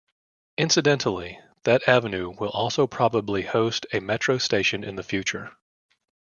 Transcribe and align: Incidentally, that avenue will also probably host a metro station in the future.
Incidentally, 0.57 1.39
that 1.63 1.87
avenue 1.87 2.31
will 2.31 2.49
also 2.49 2.87
probably 2.87 3.43
host 3.43 3.85
a 3.93 3.99
metro 3.99 4.39
station 4.39 4.83
in 4.83 4.95
the 4.95 5.03
future. 5.03 5.55